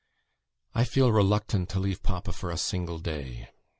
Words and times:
I 0.73 0.83
feel 0.83 1.11
reluctant 1.11 1.69
to 1.69 1.79
leave 1.79 2.01
papa 2.01 2.31
for 2.33 2.49
a 2.49 2.57
single 2.57 2.97
day. 2.97 3.49